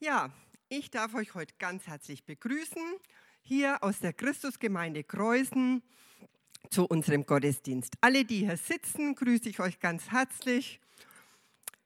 [0.00, 0.30] Ja,
[0.68, 2.82] ich darf euch heute ganz herzlich begrüßen,
[3.42, 5.82] hier aus der Christusgemeinde Kreuzen
[6.70, 7.94] zu unserem Gottesdienst.
[8.00, 10.78] Alle, die hier sitzen, grüße ich euch ganz herzlich.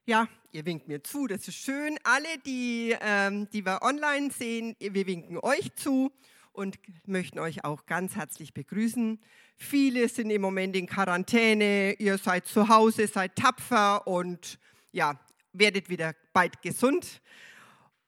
[0.05, 1.99] Ja, ihr winkt mir zu, das ist schön.
[2.05, 6.13] Alle, die, ähm, die wir online sehen, wir winken euch zu
[6.53, 9.23] und möchten euch auch ganz herzlich begrüßen.
[9.57, 14.59] Viele sind im Moment in Quarantäne, ihr seid zu Hause, seid tapfer und
[14.91, 15.19] ja,
[15.55, 17.23] werdet wieder bald gesund.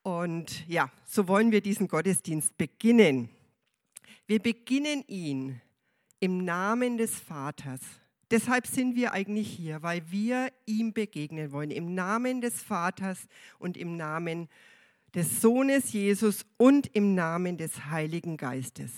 [0.05, 3.31] Und ja, so wollen wir diesen Gottesdienst beginnen.
[4.27, 5.63] Wir beginnen ihn
[6.21, 7.81] im Namen des Vaters.
[8.31, 13.79] Deshalb sind wir eigentlich hier, weil wir ihm begegnen wollen, im Namen des Vaters und
[13.79, 14.51] im Namen
[15.15, 18.93] des Sohnes Jesus und im Namen des Heiligen Geistes.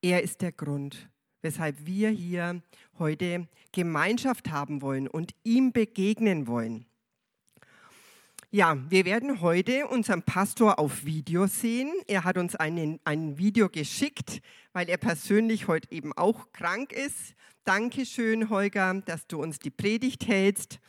[0.00, 1.10] Er ist der Grund,
[1.42, 2.62] weshalb wir hier
[2.98, 6.86] heute Gemeinschaft haben wollen und ihm begegnen wollen.
[8.56, 11.92] Ja, wir werden heute unseren Pastor auf Video sehen.
[12.06, 14.40] Er hat uns einen, ein Video geschickt,
[14.72, 17.34] weil er persönlich heute eben auch krank ist.
[17.64, 20.80] Dankeschön, Holger, dass du uns die Predigt hältst.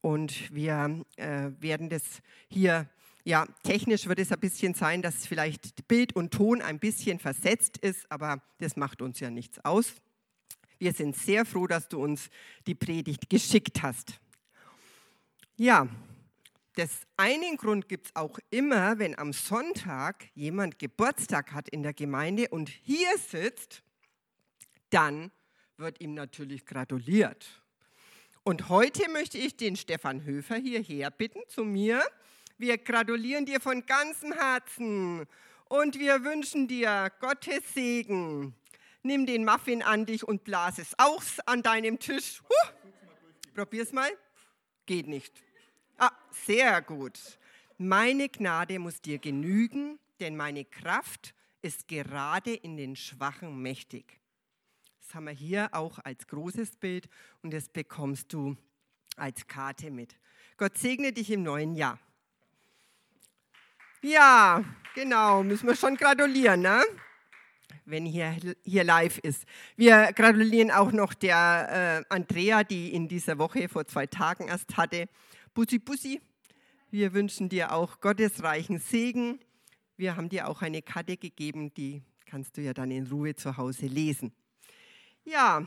[0.00, 2.02] Und wir äh, werden das
[2.48, 2.88] hier,
[3.24, 7.76] ja, technisch wird es ein bisschen sein, dass vielleicht Bild und Ton ein bisschen versetzt
[7.76, 9.96] ist, aber das macht uns ja nichts aus.
[10.78, 12.30] Wir sind sehr froh, dass du uns
[12.66, 14.18] die Predigt geschickt hast.
[15.58, 15.88] Ja,
[16.74, 21.92] das einen Grund gibt es auch immer, wenn am Sonntag jemand Geburtstag hat in der
[21.92, 23.82] Gemeinde und hier sitzt,
[24.90, 25.30] dann
[25.76, 27.62] wird ihm natürlich gratuliert.
[28.44, 32.02] Und heute möchte ich den Stefan Höfer hierher bitten zu mir.
[32.58, 35.26] Wir gratulieren dir von ganzem Herzen
[35.68, 38.54] und wir wünschen dir Gottes Segen.
[39.02, 42.40] Nimm den Muffin an dich und blas es aus an deinem Tisch.
[42.48, 42.70] Huh.
[43.54, 44.10] Probier's mal.
[44.86, 45.42] Geht nicht.
[45.98, 47.18] Ah, sehr gut.
[47.78, 54.20] Meine Gnade muss dir genügen, denn meine Kraft ist gerade in den Schwachen mächtig.
[55.00, 57.08] Das haben wir hier auch als großes Bild
[57.42, 58.56] und das bekommst du
[59.16, 60.16] als Karte mit.
[60.56, 61.98] Gott segne dich im neuen Jahr.
[64.02, 66.82] Ja, genau, müssen wir schon gratulieren, ne?
[67.84, 69.44] wenn hier, hier live ist.
[69.76, 74.76] Wir gratulieren auch noch der äh, Andrea, die in dieser Woche vor zwei Tagen erst
[74.76, 75.08] hatte.
[75.54, 76.18] Bussi Bussi,
[76.90, 79.38] wir wünschen dir auch gottesreichen Segen.
[79.98, 83.58] Wir haben dir auch eine Karte gegeben, die kannst du ja dann in Ruhe zu
[83.58, 84.32] Hause lesen.
[85.24, 85.66] Ja,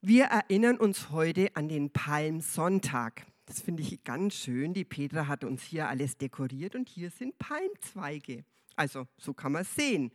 [0.00, 3.24] wir erinnern uns heute an den Palmsonntag.
[3.46, 4.74] Das finde ich ganz schön.
[4.74, 8.44] Die Petra hat uns hier alles dekoriert und hier sind Palmzweige.
[8.74, 10.10] Also so kann man es sehen.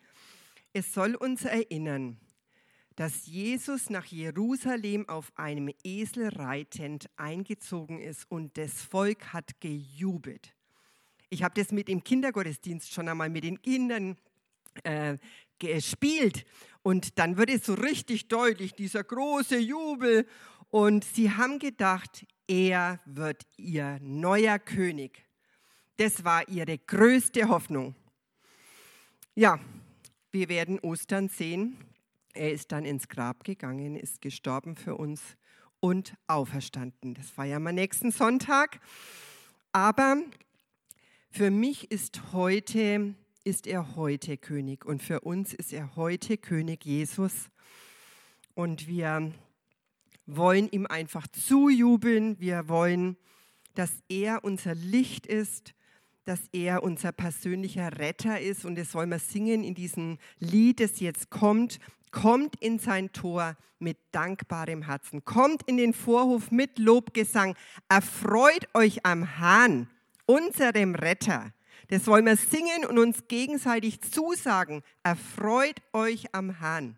[0.73, 2.19] Es soll uns erinnern,
[2.97, 10.55] dass Jesus nach Jerusalem auf einem Esel reitend eingezogen ist und das Volk hat gejubelt.
[11.29, 14.17] Ich habe das mit dem Kindergottesdienst schon einmal mit den Kindern
[14.83, 15.15] äh,
[15.59, 16.43] gespielt
[16.81, 20.27] und dann wird es so richtig deutlich, dieser große Jubel
[20.71, 25.23] und sie haben gedacht, er wird ihr neuer König.
[25.97, 27.93] Das war ihre größte Hoffnung.
[29.35, 29.59] Ja,
[30.31, 31.77] wir werden Ostern sehen.
[32.37, 35.21] Er ist dann ins Grab gegangen, ist gestorben für uns
[35.79, 37.15] und auferstanden.
[37.15, 38.79] Das feiern wir nächsten Sonntag.
[39.71, 40.17] Aber
[41.31, 46.85] für mich ist heute ist er heute König und für uns ist er heute König
[46.85, 47.49] Jesus.
[48.53, 49.31] Und wir
[50.27, 52.39] wollen ihm einfach zujubeln.
[52.39, 53.17] Wir wollen,
[53.73, 55.73] dass er unser Licht ist,
[56.25, 58.65] dass er unser persönlicher Retter ist.
[58.65, 61.79] Und das wollen wir singen in diesem Lied, das jetzt kommt.
[62.11, 65.23] Kommt in sein Tor mit dankbarem Herzen.
[65.25, 67.55] Kommt in den Vorhof mit Lobgesang.
[67.89, 69.89] Erfreut euch am Herrn,
[70.25, 71.53] unserem Retter.
[71.89, 74.83] Das wollen wir singen und uns gegenseitig zusagen.
[75.03, 76.97] Erfreut euch am Herrn.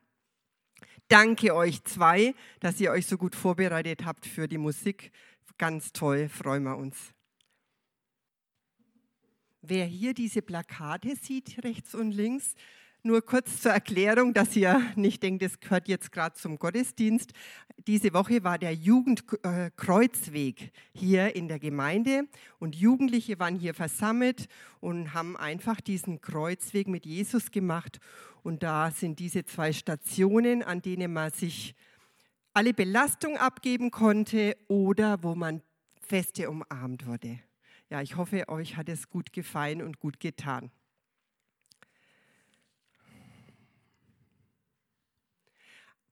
[1.09, 5.11] Danke euch zwei, dass ihr euch so gut vorbereitet habt für die Musik.
[5.57, 6.95] Ganz toll, freuen wir uns.
[9.61, 12.55] Wer hier diese Plakate sieht, rechts und links,
[13.03, 17.31] nur kurz zur Erklärung, dass ihr nicht denkt, das gehört jetzt gerade zum Gottesdienst.
[17.87, 22.27] Diese Woche war der Jugendkreuzweg hier in der Gemeinde
[22.59, 24.47] und Jugendliche waren hier versammelt
[24.81, 27.99] und haben einfach diesen Kreuzweg mit Jesus gemacht.
[28.43, 31.75] Und da sind diese zwei Stationen, an denen man sich
[32.53, 35.61] alle Belastung abgeben konnte oder wo man
[36.01, 37.39] feste umarmt wurde.
[37.89, 40.71] Ja, ich hoffe, euch hat es gut gefallen und gut getan.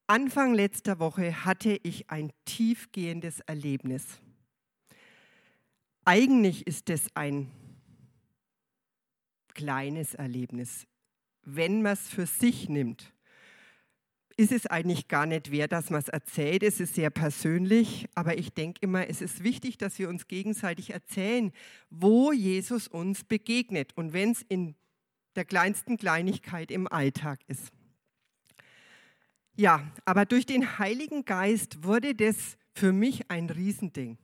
[0.09, 4.05] Anfang letzter Woche hatte ich ein tiefgehendes Erlebnis.
[6.05, 7.51] Eigentlich ist es ein
[9.53, 10.87] kleines Erlebnis.
[11.43, 13.11] Wenn man es für sich nimmt,
[14.37, 16.63] ist es eigentlich gar nicht wert, dass man es erzählt.
[16.63, 20.91] Es ist sehr persönlich, aber ich denke immer, es ist wichtig, dass wir uns gegenseitig
[20.91, 21.51] erzählen,
[21.89, 24.75] wo Jesus uns begegnet und wenn es in
[25.35, 27.73] der kleinsten Kleinigkeit im Alltag ist.
[29.59, 34.19] Ja, aber durch den Heiligen Geist wurde das für mich ein Riesending.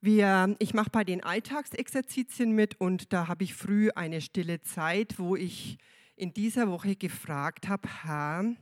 [0.00, 5.18] Wir, ich mache bei den Alltagsexerzitien mit und da habe ich früh eine stille Zeit,
[5.18, 5.78] wo ich
[6.14, 8.54] in dieser Woche gefragt habe, Herr,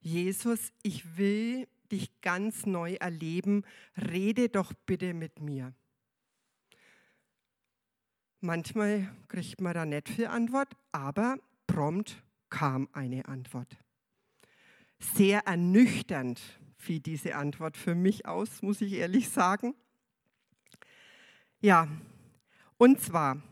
[0.00, 3.62] Jesus, ich will dich ganz neu erleben,
[3.96, 5.72] rede doch bitte mit mir.
[8.40, 11.38] Manchmal kriegt man da nicht viel Antwort, aber
[11.68, 13.76] prompt kam eine Antwort.
[14.98, 16.40] Sehr ernüchternd
[16.76, 19.74] fiel diese Antwort für mich aus, muss ich ehrlich sagen.
[21.60, 21.88] Ja,
[22.76, 23.42] und zwar,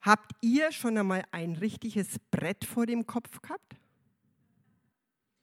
[0.00, 3.76] habt ihr schon einmal ein richtiges Brett vor dem Kopf gehabt?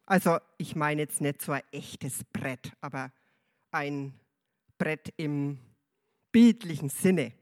[0.06, 3.12] Also ich meine jetzt nicht so ein echtes Brett, aber
[3.72, 4.20] ein
[4.78, 5.60] Brett im
[6.32, 7.34] bildlichen Sinne.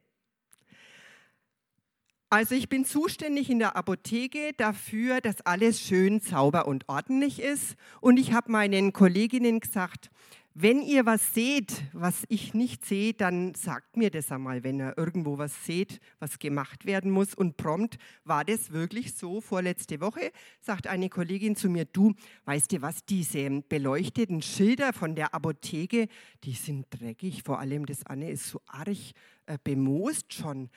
[2.30, 7.78] Also ich bin zuständig in der Apotheke dafür, dass alles schön sauber und ordentlich ist.
[8.02, 10.10] Und ich habe meinen Kolleginnen gesagt,
[10.54, 14.98] wenn ihr was seht, was ich nicht sehe, dann sagt mir das einmal, wenn ihr
[14.98, 17.34] irgendwo was seht, was gemacht werden muss.
[17.34, 19.40] Und prompt war das wirklich so.
[19.40, 22.14] Vorletzte Woche sagt eine Kollegin zu mir, du,
[22.44, 26.10] weißt du was, diese beleuchteten Schilder von der Apotheke,
[26.44, 27.44] die sind dreckig.
[27.44, 28.98] Vor allem das eine ist so arg
[29.46, 30.70] äh, bemoost schon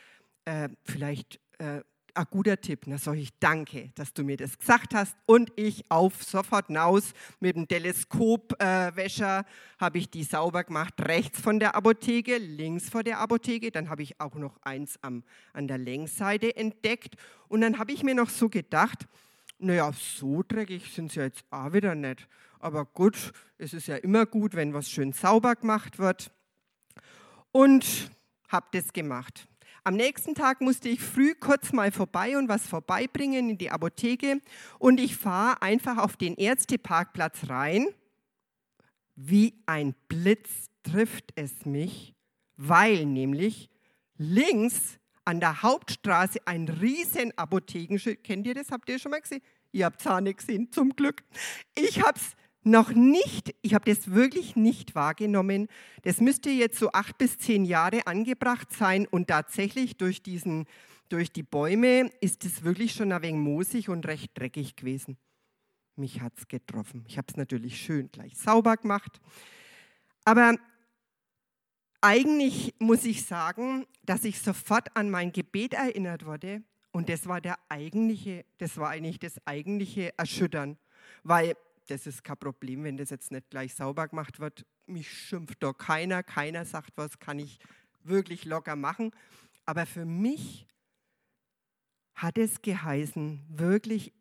[0.45, 1.81] äh, vielleicht äh,
[2.15, 2.83] ein guter Tipp.
[2.87, 5.17] Na, sag ich danke, dass du mir das gesagt hast.
[5.27, 9.45] Und ich auf sofort hinaus mit dem Teleskopwäscher äh,
[9.79, 13.71] habe ich die sauber gemacht, rechts von der Apotheke, links vor der Apotheke.
[13.71, 17.17] Dann habe ich auch noch eins am, an der Längsseite entdeckt.
[17.49, 19.07] Und dann habe ich mir noch so gedacht,
[19.59, 22.27] naja, so dreckig sind sie jetzt auch wieder nicht.
[22.59, 26.31] Aber gut, es ist ja immer gut, wenn was schön sauber gemacht wird.
[27.53, 28.11] Und
[28.49, 29.47] habe das gemacht.
[29.83, 34.41] Am nächsten Tag musste ich früh kurz mal vorbei und was vorbeibringen in die Apotheke
[34.79, 37.87] und ich fahre einfach auf den Ärzteparkplatz rein.
[39.17, 42.15] Wie ein Blitz trifft es mich,
[42.57, 43.71] weil nämlich
[44.17, 48.71] links an der Hauptstraße ein riesen Apothekenschild, kennt ihr das?
[48.71, 49.43] Habt ihr schon mal gesehen?
[49.73, 51.23] Ihr habt es nicht gesehen, zum Glück.
[51.75, 55.69] Ich habe es noch nicht, ich habe das wirklich nicht wahrgenommen.
[56.03, 60.67] Das müsste jetzt so acht bis zehn Jahre angebracht sein und tatsächlich durch, diesen,
[61.09, 65.17] durch die Bäume ist es wirklich schon ein wenig moosig und recht dreckig gewesen.
[65.97, 67.05] Mich hat es getroffen.
[67.09, 69.21] Ich habe es natürlich schön gleich sauber gemacht.
[70.25, 70.55] Aber
[72.03, 77.41] eigentlich muss ich sagen, dass ich sofort an mein Gebet erinnert wurde und das war
[77.41, 80.79] der eigentliche, das war eigentlich das eigentliche Erschüttern,
[81.23, 81.57] weil
[81.89, 84.65] das ist kein Problem, wenn das jetzt nicht gleich sauber gemacht wird.
[84.87, 87.59] Mich schimpft da keiner, keiner sagt was, kann ich
[88.03, 89.11] wirklich locker machen.
[89.67, 90.67] Aber für mich
[92.15, 94.13] hat es geheißen, wirklich,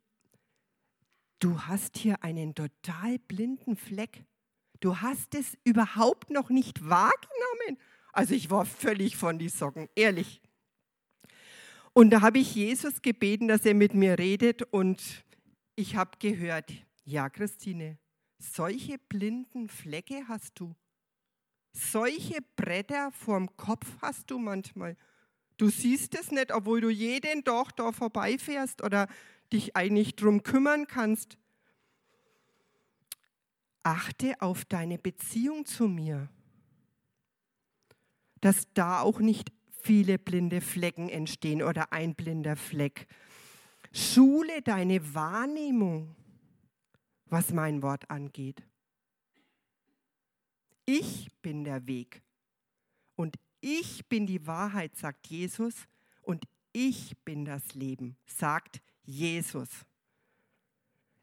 [1.39, 4.23] du hast hier einen total blinden Fleck.
[4.79, 7.77] Du hast es überhaupt noch nicht wahrgenommen.
[8.13, 10.41] Also ich war völlig von die Socken, ehrlich.
[11.94, 15.01] Und da habe ich Jesus gebeten, dass er mit mir redet und
[15.75, 16.71] ich habe gehört,
[17.09, 17.97] ja, Christine,
[18.37, 20.75] solche blinden Flecke hast du.
[21.71, 24.95] Solche Bretter vorm Kopf hast du manchmal.
[25.57, 29.07] Du siehst es nicht, obwohl du jeden Tag da vorbeifährst oder
[29.51, 31.37] dich eigentlich drum kümmern kannst.
[33.83, 36.30] Achte auf deine Beziehung zu mir,
[38.42, 39.51] dass da auch nicht
[39.81, 43.07] viele blinde Flecken entstehen oder ein blinder Fleck.
[43.92, 46.16] Schule deine Wahrnehmung
[47.30, 48.64] was mein Wort angeht.
[50.86, 52.21] Ich bin der Weg
[53.16, 55.88] und ich bin die Wahrheit, sagt Jesus,
[56.21, 59.69] und ich bin das Leben, sagt Jesus.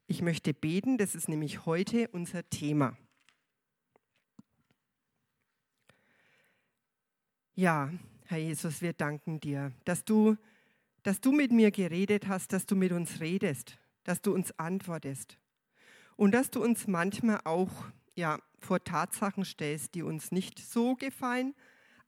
[0.07, 2.97] Ich möchte beten, das ist nämlich heute unser Thema.
[7.55, 7.91] Ja,
[8.25, 10.37] Herr Jesus, wir danken dir, dass du,
[11.03, 15.37] dass du mit mir geredet hast, dass du mit uns redest, dass du uns antwortest
[16.17, 17.71] und dass du uns manchmal auch
[18.15, 21.55] ja, vor Tatsachen stellst, die uns nicht so gefallen,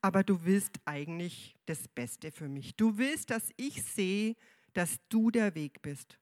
[0.01, 2.75] aber du willst eigentlich das Beste für mich.
[2.75, 4.35] Du willst, dass ich sehe,
[4.73, 6.19] dass du der Weg bist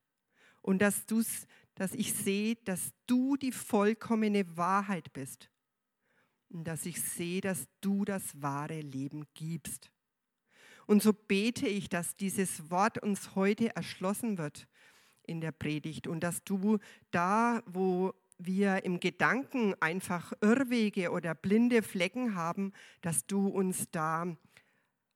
[0.62, 5.50] und dass, du's, dass ich sehe, dass du die vollkommene Wahrheit bist
[6.50, 9.92] und dass ich sehe, dass du das wahre Leben gibst.
[10.88, 14.68] Und so bete ich, dass dieses Wort uns heute erschlossen wird
[15.28, 16.80] in der Predigt und dass du
[17.12, 24.36] da, wo wir im Gedanken einfach Irrwege oder blinde Flecken haben, dass du uns da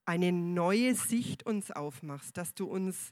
[0.05, 3.11] eine neue Sicht uns aufmachst, dass du uns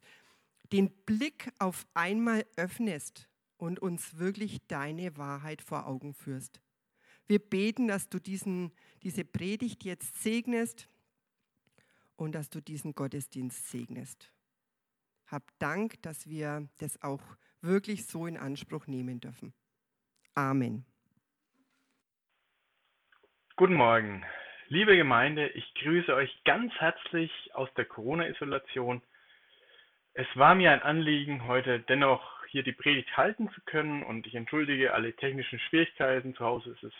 [0.71, 3.27] den Blick auf einmal öffnest
[3.57, 6.61] und uns wirklich deine Wahrheit vor Augen führst.
[7.27, 8.71] Wir beten, dass du diesen,
[9.03, 10.89] diese Predigt jetzt segnest
[12.15, 14.31] und dass du diesen Gottesdienst segnest.
[15.31, 17.21] Hab Dank, dass wir das auch
[17.61, 19.53] wirklich so in Anspruch nehmen dürfen.
[20.33, 20.85] Amen.
[23.55, 24.25] Guten Morgen,
[24.69, 29.03] liebe Gemeinde, ich grüße euch ganz herzlich aus der Corona-Isolation.
[30.13, 34.33] Es war mir ein Anliegen, heute dennoch hier die Predigt halten zu können und ich
[34.33, 36.33] entschuldige alle technischen Schwierigkeiten.
[36.35, 36.93] Zu Hause ist es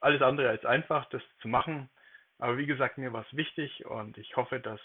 [0.00, 1.90] alles andere als einfach, das zu machen.
[2.38, 4.80] Aber wie gesagt, mir war es wichtig und ich hoffe, dass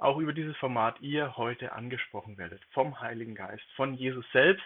[0.00, 4.64] auch über dieses Format ihr heute angesprochen werdet vom Heiligen Geist, von Jesus selbst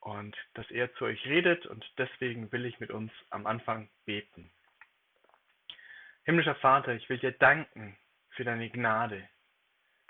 [0.00, 4.50] und dass er zu euch redet und deswegen will ich mit uns am Anfang beten.
[6.24, 7.96] Himmlischer Vater, ich will dir danken
[8.30, 9.28] für deine Gnade,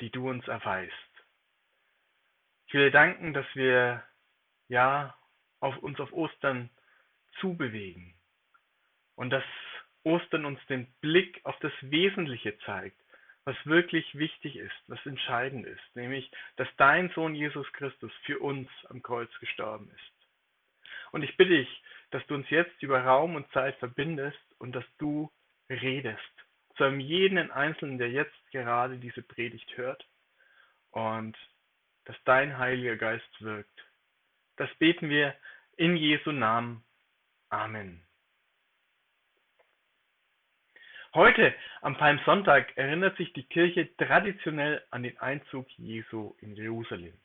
[0.01, 0.93] die du uns erweist.
[2.67, 4.03] Ich will dir danken, dass wir
[4.69, 5.15] ja
[5.61, 6.71] auf uns auf Ostern
[7.41, 8.15] zubewegen
[9.17, 9.45] und dass
[10.03, 13.00] Ostern uns den Blick auf das Wesentliche zeigt,
[13.45, 18.69] was wirklich wichtig ist, was entscheidend ist, nämlich, dass dein Sohn Jesus Christus für uns
[18.89, 20.29] am Kreuz gestorben ist.
[21.13, 24.85] Und ich bitte dich, dass du uns jetzt über Raum und Zeit verbindest und dass
[24.99, 25.31] du
[25.69, 26.21] redest
[26.77, 30.07] zu einem jeden Einzelnen, der jetzt gerade diese Predigt hört
[30.93, 31.37] und
[32.05, 33.87] dass dein Heiliger Geist wirkt.
[34.57, 35.35] Das beten wir
[35.77, 36.83] in Jesu Namen.
[37.51, 38.03] Amen.
[41.13, 47.19] Heute, am Palmsonntag, erinnert sich die Kirche traditionell an den Einzug Jesu in Jerusalem.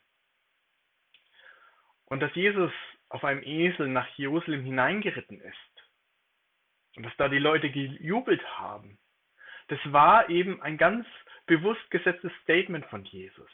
[2.06, 2.72] Und dass Jesus
[3.10, 5.88] auf einem Esel nach Jerusalem hineingeritten ist
[6.96, 8.98] und dass da die Leute gejubelt haben,
[9.68, 11.06] das war eben ein ganz
[11.46, 13.50] bewusst gesetztes Statement von Jesus.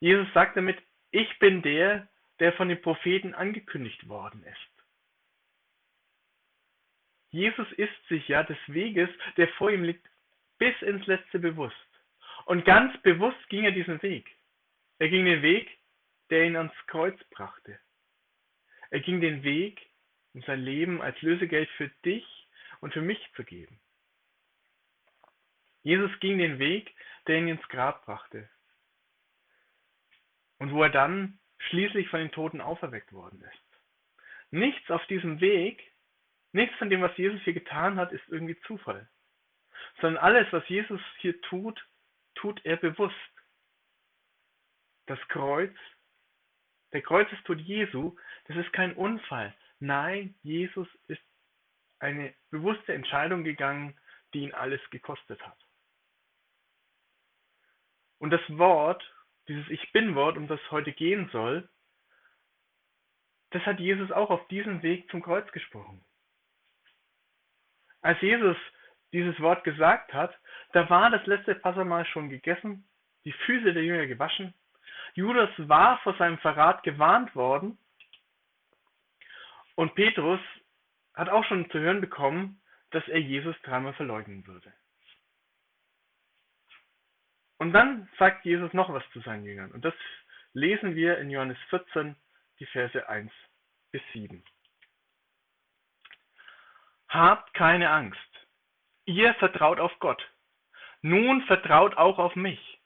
[0.00, 2.08] Jesus sagt damit, ich bin der,
[2.40, 4.73] der von den Propheten angekündigt worden ist.
[7.34, 10.08] Jesus ist sich ja des Weges, der vor ihm liegt,
[10.58, 11.74] bis ins Letzte bewusst.
[12.44, 14.30] Und ganz bewusst ging er diesen Weg.
[15.00, 15.68] Er ging den Weg,
[16.30, 17.80] der ihn ans Kreuz brachte.
[18.90, 19.84] Er ging den Weg,
[20.32, 22.24] um sein Leben als Lösegeld für dich
[22.78, 23.80] und für mich zu geben.
[25.82, 26.94] Jesus ging den Weg,
[27.26, 28.48] der ihn ins Grab brachte.
[30.60, 33.80] Und wo er dann schließlich von den Toten auferweckt worden ist.
[34.52, 35.82] Nichts auf diesem Weg
[36.54, 39.08] Nichts von dem, was Jesus hier getan hat, ist irgendwie Zufall.
[40.00, 41.84] Sondern alles, was Jesus hier tut,
[42.36, 43.16] tut er bewusst.
[45.06, 45.74] Das Kreuz,
[46.92, 49.52] der Kreuzestod Jesu, das ist kein Unfall.
[49.80, 51.20] Nein, Jesus ist
[51.98, 53.98] eine bewusste Entscheidung gegangen,
[54.32, 55.58] die ihn alles gekostet hat.
[58.18, 59.02] Und das Wort,
[59.48, 61.68] dieses Ich Bin-Wort, um das heute gehen soll,
[63.50, 66.04] das hat Jesus auch auf diesem Weg zum Kreuz gesprochen.
[68.04, 68.56] Als Jesus
[69.14, 70.38] dieses Wort gesagt hat,
[70.72, 72.86] da war das letzte Passamal schon gegessen,
[73.24, 74.52] die Füße der Jünger gewaschen.
[75.14, 77.78] Judas war vor seinem Verrat gewarnt worden
[79.74, 80.40] und Petrus
[81.14, 84.70] hat auch schon zu hören bekommen, dass er Jesus dreimal verleugnen würde.
[87.56, 89.72] Und dann sagt Jesus noch was zu seinen Jüngern.
[89.72, 89.94] Und das
[90.52, 92.16] lesen wir in Johannes 14,
[92.58, 93.32] die Verse 1
[93.92, 94.44] bis 7.
[97.14, 98.18] Habt keine Angst.
[99.04, 100.20] Ihr vertraut auf Gott.
[101.00, 102.80] Nun vertraut auch auf mich.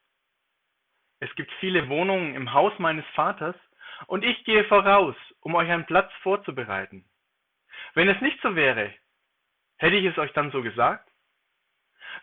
[1.19, 3.57] Es gibt viele Wohnungen im Haus meines Vaters,
[4.07, 7.09] und ich gehe voraus, um euch einen Platz vorzubereiten.
[7.95, 8.95] Wenn es nicht so wäre,
[9.79, 11.11] hätte ich es euch dann so gesagt?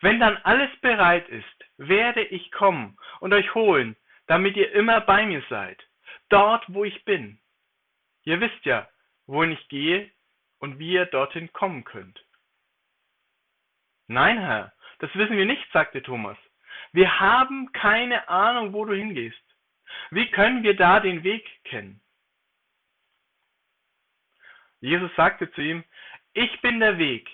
[0.02, 3.98] Wenn dann alles bereit ist, werde ich kommen und euch holen,
[4.28, 5.84] damit ihr immer bei mir seid,
[6.30, 7.42] dort wo ich bin.
[8.26, 8.88] Ihr wisst ja,
[9.26, 10.12] wohin ich gehe
[10.66, 12.26] und wie ihr dorthin kommen könnt.
[14.08, 16.38] Nein, Herr, das wissen wir nicht, sagte Thomas.
[16.92, 19.46] Wir haben keine Ahnung, wo du hingehst.
[20.10, 22.02] Wie können wir da den Weg kennen?
[24.80, 25.84] Jesus sagte zu ihm,
[26.34, 27.30] ich bin der Weg,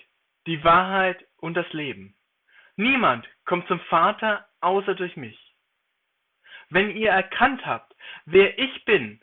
[0.46, 2.14] die Wahrheit und das Leben.
[2.76, 5.56] Niemand kommt zum Vater außer durch mich.
[6.68, 7.96] Wenn ihr erkannt habt,
[8.26, 9.22] wer ich bin,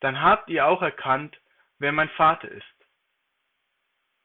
[0.00, 1.38] dann habt ihr auch erkannt,
[1.78, 2.73] wer mein Vater ist.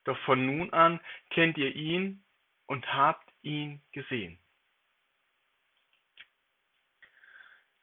[0.09, 0.99] Doch von nun an
[1.29, 2.23] kennt ihr ihn
[2.65, 4.39] und habt ihn gesehen.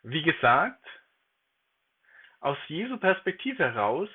[0.03, 0.85] Wie gesagt,
[2.41, 4.09] aus Jesu Perspektive heraus,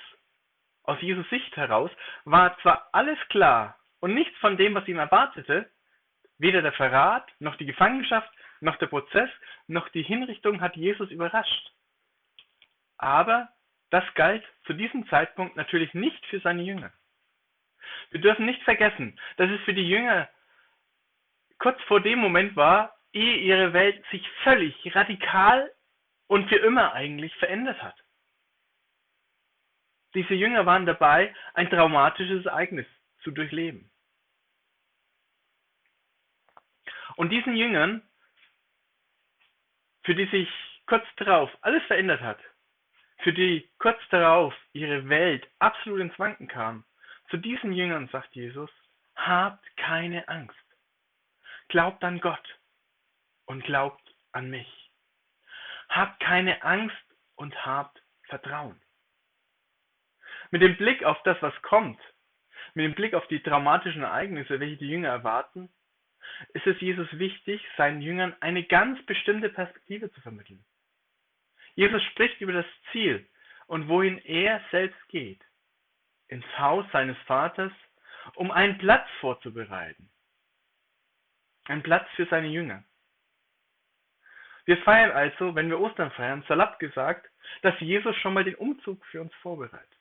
[0.83, 1.89] aus Jesu Sicht heraus,
[2.25, 5.71] war zwar alles klar und nichts von dem, was ihm erwartete,
[6.37, 9.29] weder der Verrat, noch die Gefangenschaft, noch der Prozess,
[9.67, 11.71] noch die Hinrichtung hat Jesus überrascht.
[12.97, 13.47] Aber
[13.89, 16.91] das galt zu diesem Zeitpunkt natürlich nicht für seine Jünger.
[18.11, 20.29] Wir dürfen nicht vergessen, dass es für die Jünger
[21.57, 25.73] kurz vor dem Moment war, ehe ihre Welt sich völlig radikal
[26.27, 27.95] und für immer eigentlich verändert hat.
[30.13, 32.87] Diese Jünger waren dabei, ein traumatisches Ereignis
[33.23, 33.89] zu durchleben.
[37.15, 38.01] Und diesen Jüngern,
[40.03, 40.49] für die sich
[40.85, 42.39] kurz darauf alles verändert hat,
[43.19, 46.83] für die kurz darauf ihre Welt absolut ins Wanken kam,
[47.31, 48.69] zu diesen Jüngern sagt Jesus,
[49.15, 50.57] habt keine Angst.
[51.69, 52.59] Glaubt an Gott
[53.45, 54.91] und glaubt an mich.
[55.87, 56.95] Habt keine Angst
[57.35, 58.79] und habt Vertrauen.
[60.51, 61.99] Mit dem Blick auf das, was kommt,
[62.73, 65.69] mit dem Blick auf die traumatischen Ereignisse, welche die Jünger erwarten,
[66.53, 70.65] ist es Jesus wichtig, seinen Jüngern eine ganz bestimmte Perspektive zu vermitteln.
[71.75, 73.25] Jesus spricht über das Ziel
[73.67, 75.41] und wohin er selbst geht
[76.31, 77.73] ins Haus seines Vaters,
[78.35, 80.09] um einen Platz vorzubereiten.
[81.65, 82.83] Ein Platz für seine Jünger.
[84.65, 87.29] Wir feiern also, wenn wir Ostern feiern, salopp gesagt,
[87.61, 89.97] dass Jesus schon mal den Umzug für uns vorbereitet.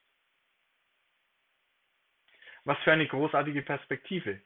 [2.64, 4.40] Was für eine großartige Perspektive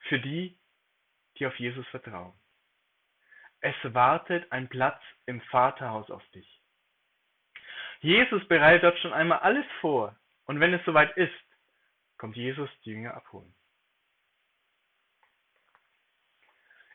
[0.00, 0.58] für die,
[1.38, 2.34] die auf Jesus vertrauen.
[3.60, 6.60] Es wartet ein Platz im Vaterhaus auf dich.
[8.00, 11.32] Jesus bereitet dort schon einmal alles vor, und wenn es soweit ist,
[12.18, 13.54] kommt Jesus die Jünger abholen.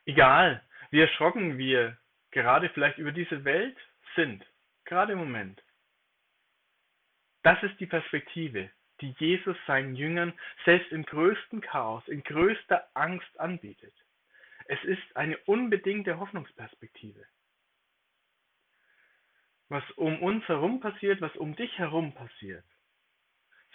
[0.05, 1.97] Egal, wie erschrocken wir
[2.31, 3.77] gerade vielleicht über diese Welt
[4.15, 4.45] sind,
[4.85, 5.61] gerade im Moment.
[7.43, 8.69] Das ist die Perspektive,
[9.01, 10.33] die Jesus seinen Jüngern
[10.65, 13.93] selbst im größten Chaos, in größter Angst anbietet.
[14.65, 17.25] Es ist eine unbedingte Hoffnungsperspektive.
[19.69, 22.65] Was um uns herum passiert, was um dich herum passiert,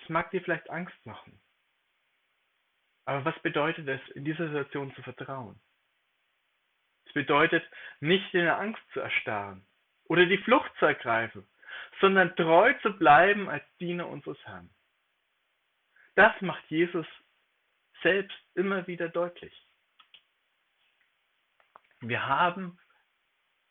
[0.02, 1.40] das mag dir vielleicht Angst machen.
[3.04, 5.60] Aber was bedeutet es, in dieser Situation zu vertrauen?
[7.06, 7.64] Es bedeutet,
[8.00, 9.66] nicht in der Angst zu erstarren
[10.04, 11.46] oder die Flucht zu ergreifen,
[12.00, 14.70] sondern treu zu bleiben als Diener unseres Herrn.
[16.14, 17.06] Das macht Jesus
[18.02, 19.54] selbst immer wieder deutlich.
[22.00, 22.78] Wir haben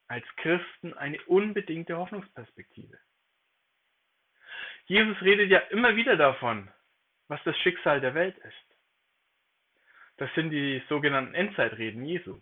[0.08, 2.98] als Christen eine unbedingte Hoffnungsperspektive.
[4.92, 6.70] Jesus redet ja immer wieder davon,
[7.30, 8.78] was das Schicksal der Welt ist.
[10.18, 12.42] Das sind die sogenannten Endzeitreden Jesu.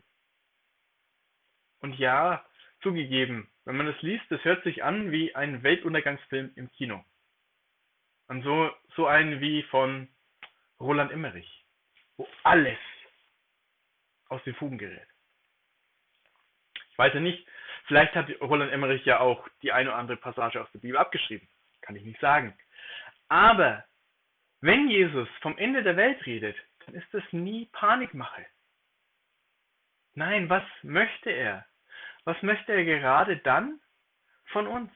[1.82, 2.44] Und ja,
[2.82, 7.06] zugegeben, wenn man das liest, das hört sich an wie ein Weltuntergangsfilm im Kino.
[8.30, 10.08] Und so, so einen wie von
[10.80, 11.64] Roland Emmerich,
[12.18, 12.80] wo alles
[14.30, 15.08] aus den Fugen gerät.
[16.90, 17.48] Ich weiß ja nicht,
[17.86, 21.48] vielleicht hat Roland Emmerich ja auch die eine oder andere Passage aus der Bibel abgeschrieben
[21.90, 22.56] kann ich nicht sagen.
[23.30, 23.84] Aber
[24.62, 28.46] wenn Jesus vom Ende der Welt redet, dann ist das nie Panikmache.
[30.14, 31.66] Nein, was möchte er?
[32.26, 33.80] Was möchte er gerade dann
[34.52, 34.92] von uns?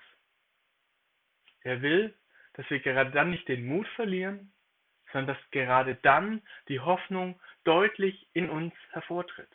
[1.62, 2.16] Er will,
[2.54, 4.54] dass wir gerade dann nicht den Mut verlieren,
[5.12, 9.50] sondern dass gerade dann die Hoffnung deutlich in uns hervortritt.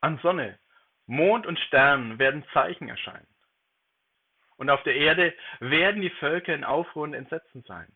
[0.00, 0.58] An Sonne,
[1.06, 3.26] Mond und Sternen werden Zeichen erscheinen.
[4.56, 7.92] Und auf der Erde werden die Völker in Aufruhr und Entsetzen sein.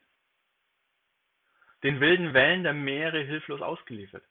[1.82, 4.24] Den wilden Wellen der Meere hilflos ausgeliefert.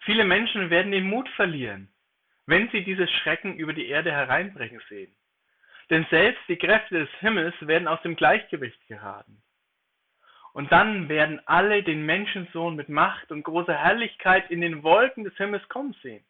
[0.00, 1.92] Viele Menschen werden den Mut verlieren,
[2.46, 5.14] wenn sie dieses Schrecken über die Erde hereinbrechen sehen.
[5.90, 9.42] Denn selbst die Kräfte des Himmels werden aus dem Gleichgewicht geraten.
[10.52, 15.36] Und dann werden alle den Menschensohn mit Macht und großer Herrlichkeit in den Wolken des
[15.36, 16.24] Himmels kommen sehen.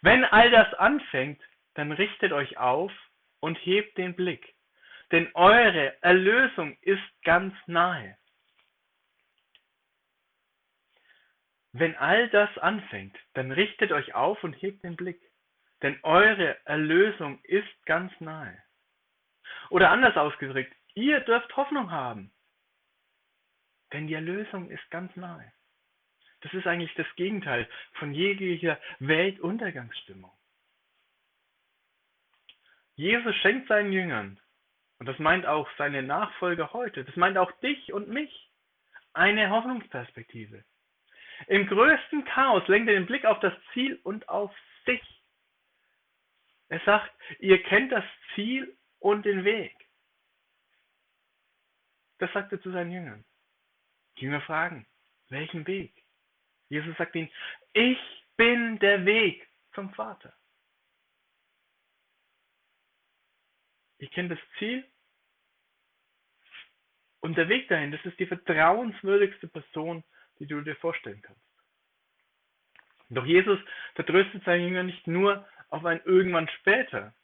[0.00, 1.42] Wenn all das anfängt,
[1.74, 2.92] dann richtet euch auf
[3.40, 4.54] und hebt den Blick,
[5.10, 8.16] denn eure Erlösung ist ganz nahe.
[11.72, 15.20] Wenn all das anfängt, dann richtet euch auf und hebt den Blick,
[15.82, 18.60] denn eure Erlösung ist ganz nahe.
[19.70, 22.32] Oder anders ausgedrückt, ihr dürft Hoffnung haben,
[23.92, 25.52] denn die Erlösung ist ganz nahe.
[26.40, 30.32] Das ist eigentlich das Gegenteil von jeglicher Weltuntergangsstimmung.
[32.94, 34.40] Jesus schenkt seinen Jüngern
[34.98, 37.04] Und das meint auch seine Nachfolger heute.
[37.04, 38.50] Das meint auch dich und mich.
[39.12, 40.64] Eine Hoffnungsperspektive.
[41.46, 44.52] Im größten Chaos lenkt er den Blick auf das Ziel und auf
[44.84, 45.02] sich.
[46.68, 49.74] Er sagt, ihr kennt das Ziel und den Weg.
[52.18, 53.24] Das sagt er zu seinen Jüngern.
[54.16, 54.86] Die Jünger fragen,
[55.28, 55.94] welchen Weg?
[56.68, 57.30] Jesus sagt ihnen,
[57.72, 57.98] ich
[58.36, 60.34] bin der Weg zum Vater.
[63.98, 64.84] Ich kenne das Ziel
[67.20, 70.04] und der Weg dahin, das ist die vertrauenswürdigste Person,
[70.38, 71.42] die du dir vorstellen kannst.
[73.10, 73.58] Doch Jesus
[73.94, 77.14] vertröstet seine Jünger nicht nur auf ein irgendwann später.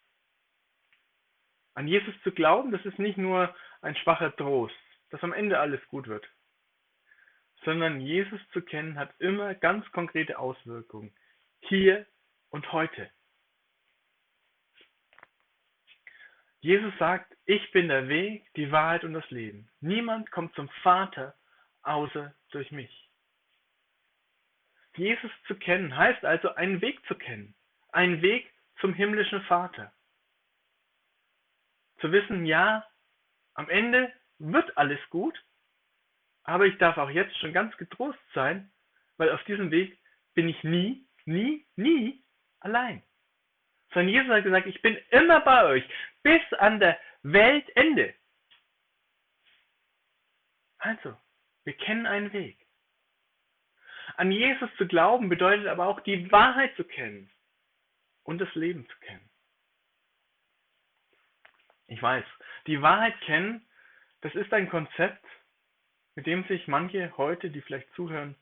[1.74, 4.74] An Jesus zu glauben, das ist nicht nur ein schwacher Trost,
[5.10, 6.26] dass am Ende alles gut wird,
[7.64, 11.14] sondern Jesus zu kennen hat immer ganz konkrete Auswirkungen,
[11.60, 12.06] hier
[12.50, 13.10] und heute.
[16.60, 19.68] Jesus sagt, ich bin der Weg, die Wahrheit und das Leben.
[19.80, 21.34] Niemand kommt zum Vater
[21.82, 23.10] außer durch mich.
[24.96, 27.54] Jesus zu kennen heißt also einen Weg zu kennen,
[27.92, 28.50] einen Weg
[28.80, 29.92] zum himmlischen Vater.
[32.00, 32.86] Zu wissen, ja,
[33.54, 35.38] am Ende wird alles gut,
[36.44, 38.70] aber ich darf auch jetzt schon ganz getrost sein,
[39.16, 39.98] weil auf diesem Weg
[40.34, 42.22] bin ich nie, nie, nie
[42.60, 43.02] allein.
[43.92, 45.84] Sondern Jesus hat gesagt, ich bin immer bei euch,
[46.22, 48.14] bis an der Weltende.
[50.78, 51.16] Also,
[51.64, 52.58] wir kennen einen Weg.
[54.16, 57.30] An Jesus zu glauben bedeutet aber auch die Wahrheit zu kennen
[58.22, 59.30] und das Leben zu kennen.
[61.86, 62.24] Ich weiß,
[62.66, 63.66] die Wahrheit kennen,
[64.20, 65.24] das ist ein Konzept,
[66.14, 68.36] mit dem sich manche heute, die vielleicht zuhören,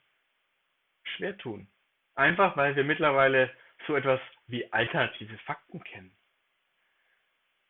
[1.03, 1.69] schwer tun.
[2.15, 3.55] Einfach weil wir mittlerweile
[3.87, 6.17] so etwas wie alternative Fakten kennen.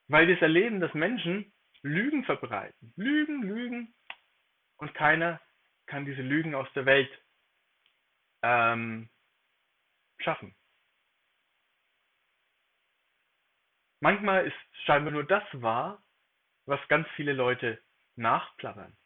[0.09, 2.93] Weil wir es erleben, dass Menschen Lügen verbreiten.
[2.97, 3.95] Lügen, Lügen.
[4.77, 5.41] Und keiner
[5.87, 7.11] kann diese Lügen aus der Welt
[8.43, 9.09] ähm,
[10.19, 10.55] schaffen.
[14.01, 16.03] Manchmal ist scheinbar nur das wahr,
[16.67, 17.81] was ganz viele Leute
[18.17, 18.97] nachplappern.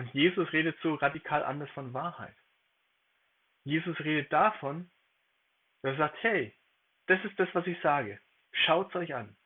[0.00, 2.34] Und Jesus redet so radikal anders von Wahrheit.
[3.64, 4.90] Jesus redet davon,
[5.82, 6.56] dass er sagt, hey,
[7.04, 8.18] das ist das, was ich sage.
[8.50, 9.36] Schaut es euch an.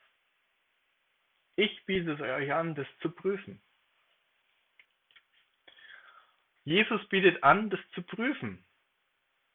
[1.56, 3.60] Ich biete es euch an, das zu prüfen.
[6.62, 8.64] Jesus bietet an, das zu prüfen.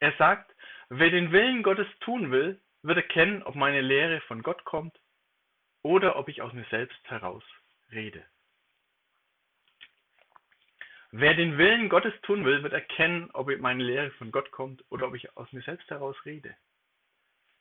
[0.02, 0.54] Er sagt,
[0.90, 5.00] wer den Willen Gottes tun will, wird erkennen, ob meine Lehre von Gott kommt
[5.82, 7.46] oder ob ich aus mir selbst heraus
[7.90, 8.26] rede.
[11.12, 15.08] Wer den Willen Gottes tun will, wird erkennen, ob meine Lehre von Gott kommt oder
[15.08, 16.56] ob ich aus mir selbst heraus rede.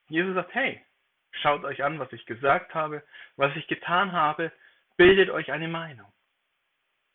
[0.09, 0.85] Jesus sagt, hey,
[1.31, 3.03] schaut euch an, was ich gesagt habe,
[3.37, 4.53] was ich getan habe,
[4.97, 6.13] bildet euch eine Meinung.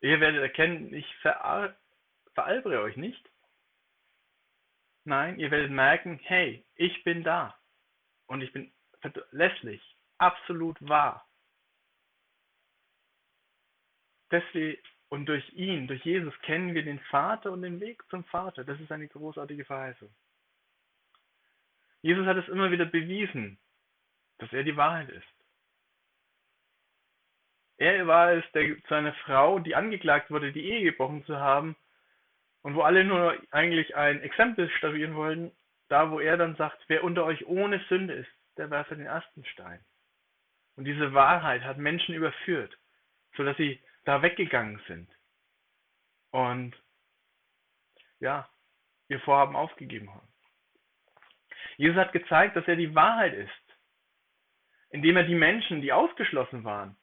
[0.01, 1.75] Ihr werdet erkennen, ich ver
[2.33, 3.29] veralbere euch nicht.
[5.05, 7.57] Nein, ihr werdet merken, hey, ich bin da
[8.25, 9.81] und ich bin verlässlich,
[10.17, 11.27] absolut wahr.
[14.31, 14.81] Deswegen
[15.13, 18.63] und durch ihn, durch Jesus, kennen wir den Vater und den Weg zum Vater.
[18.63, 20.09] Das ist eine großartige Verheißung.
[22.01, 23.59] Jesus hat es immer wieder bewiesen,
[24.39, 25.27] dass er die Wahrheit ist.
[27.77, 31.75] Er war es, der zu einer Frau, die angeklagt wurde, die Ehe gebrochen zu haben,
[32.63, 35.51] und wo alle nur eigentlich ein Exempel statuieren wollten,
[35.89, 39.45] da wo er dann sagt, wer unter euch ohne Sünde ist, der werfe den ersten
[39.45, 39.79] Stein.
[40.75, 42.75] Und diese Wahrheit hat Menschen überführt,
[43.35, 45.09] sodass sie da weggegangen sind
[46.31, 46.75] und
[48.19, 48.49] ja,
[49.09, 50.27] ihr Vorhaben aufgegeben haben.
[51.77, 53.49] Jesus hat gezeigt, dass er die Wahrheit ist,
[54.89, 56.95] indem er die Menschen, die ausgeschlossen waren,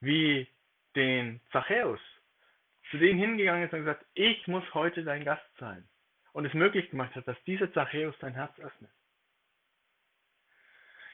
[0.00, 0.48] wie
[0.94, 2.00] den Zachäus,
[2.90, 5.88] zu denen hingegangen ist und gesagt, ich muss heute dein Gast sein.
[6.32, 8.90] Und es möglich gemacht hat, dass dieser Zachäus sein Herz öffnet.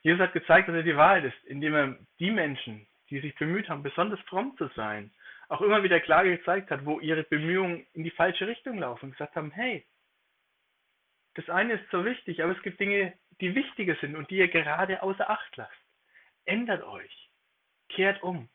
[0.03, 3.68] Jesus hat gezeigt, dass er die Wahrheit ist, indem er die Menschen, die sich bemüht
[3.68, 5.11] haben, besonders fromm zu sein,
[5.48, 9.12] auch immer wieder klar gezeigt hat, wo ihre Bemühungen in die falsche Richtung laufen und
[9.12, 9.87] gesagt haben, hey,
[11.34, 14.48] das eine ist so wichtig, aber es gibt Dinge, die wichtiger sind und die ihr
[14.48, 15.72] gerade außer Acht lasst.
[16.44, 17.30] Ändert euch.
[17.88, 18.48] Kehrt um.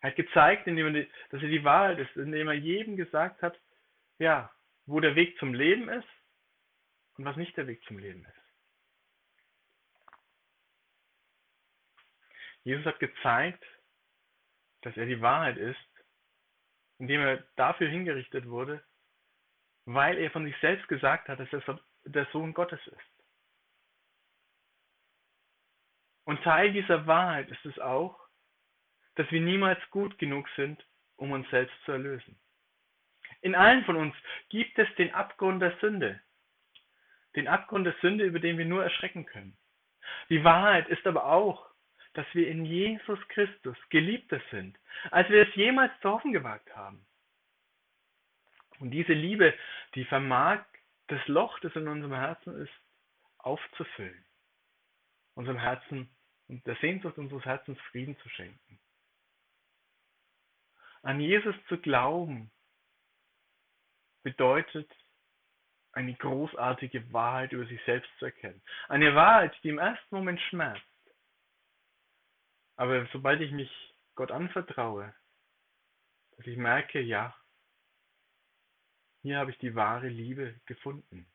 [0.00, 3.58] Er hat gezeigt, indem er, dass er die Wahrheit ist, indem er jedem gesagt hat,
[4.18, 4.50] ja,
[4.86, 6.08] wo der Weg zum Leben ist
[7.16, 8.44] und was nicht der Weg zum Leben ist.
[12.64, 13.62] Jesus hat gezeigt,
[14.84, 15.78] dass er die Wahrheit ist,
[16.98, 18.84] indem er dafür hingerichtet wurde,
[19.86, 23.14] weil er von sich selbst gesagt hat, dass er der Sohn Gottes ist.
[26.24, 28.18] Und Teil dieser Wahrheit ist es auch,
[29.16, 30.84] dass wir niemals gut genug sind,
[31.16, 32.38] um uns selbst zu erlösen.
[33.40, 34.14] In allen von uns
[34.48, 36.20] gibt es den Abgrund der Sünde.
[37.36, 39.56] Den Abgrund der Sünde, über den wir nur erschrecken können.
[40.28, 41.73] Die Wahrheit ist aber auch,
[42.14, 44.78] dass wir in Jesus Christus geliebter sind,
[45.10, 47.04] als wir es jemals zu hoffen gewagt haben.
[48.78, 49.54] Und diese Liebe,
[49.94, 50.64] die vermag
[51.08, 52.72] das Loch, das in unserem Herzen ist,
[53.38, 54.24] aufzufüllen.
[55.34, 56.08] Unserem Herzen
[56.48, 58.78] und der Sehnsucht unseres Herzens Frieden zu schenken.
[61.02, 62.50] An Jesus zu glauben
[64.22, 64.90] bedeutet,
[65.92, 68.62] eine großartige Wahrheit über sich selbst zu erkennen.
[68.88, 70.82] Eine Wahrheit, die im ersten Moment schmerzt.
[72.76, 73.70] Aber sobald ich mich
[74.14, 75.14] Gott anvertraue,
[76.36, 77.34] dass ich merke, ja,
[79.22, 81.26] hier habe ich die wahre Liebe gefunden,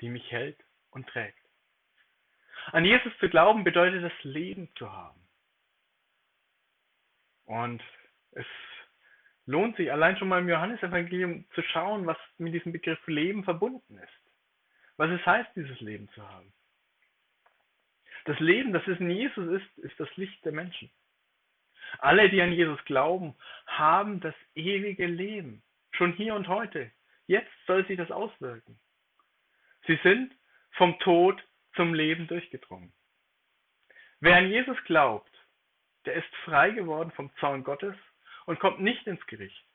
[0.00, 1.38] die mich hält und trägt.
[2.66, 5.20] An Jesus zu glauben bedeutet das Leben zu haben.
[7.44, 7.82] Und
[8.32, 8.46] es
[9.46, 13.98] lohnt sich allein schon mal im Johannesevangelium zu schauen, was mit diesem Begriff Leben verbunden
[13.98, 14.20] ist.
[14.96, 16.52] Was es heißt, dieses Leben zu haben.
[18.24, 20.90] Das Leben, das es in Jesus ist, ist das Licht der Menschen.
[21.98, 23.34] Alle, die an Jesus glauben,
[23.66, 25.62] haben das ewige Leben.
[25.92, 26.90] Schon hier und heute.
[27.26, 28.78] Jetzt soll sich das auswirken.
[29.86, 30.34] Sie sind
[30.72, 31.42] vom Tod
[31.74, 32.92] zum Leben durchgedrungen.
[34.20, 35.30] Wer an Jesus glaubt,
[36.06, 37.96] der ist frei geworden vom Zorn Gottes
[38.46, 39.66] und kommt nicht ins Gericht.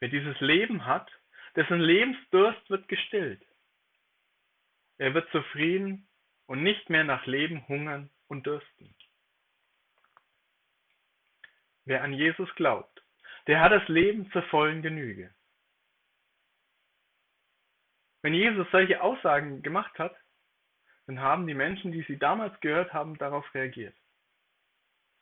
[0.00, 1.10] Wer dieses Leben hat,
[1.56, 3.44] dessen Lebensdurst wird gestillt.
[4.98, 6.08] Er wird zufrieden
[6.52, 8.94] und nicht mehr nach Leben hungern und dürsten.
[11.86, 13.02] Wer an Jesus glaubt,
[13.46, 15.34] der hat das Leben zur vollen Genüge.
[18.20, 20.14] Wenn Jesus solche Aussagen gemacht hat,
[21.06, 23.96] dann haben die Menschen, die sie damals gehört haben, darauf reagiert.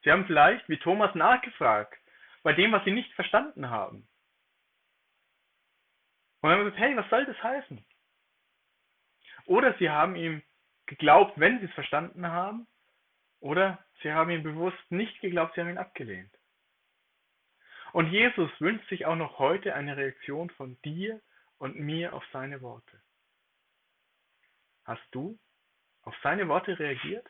[0.02, 1.96] Sie haben vielleicht, wie Thomas, nachgefragt,
[2.42, 4.08] bei dem, was sie nicht verstanden haben.
[6.40, 7.86] Und haben gesagt, hey, was soll das heißen?
[9.46, 10.42] Oder sie haben ihm
[10.86, 12.66] geglaubt, wenn sie es verstanden haben,
[13.40, 16.32] oder sie haben ihm bewusst nicht geglaubt, sie haben ihn abgelehnt.
[17.92, 21.20] Und Jesus wünscht sich auch noch heute eine Reaktion von dir
[21.58, 23.02] und mir auf seine Worte.
[24.84, 25.38] Hast du
[26.02, 27.28] auf seine Worte reagiert?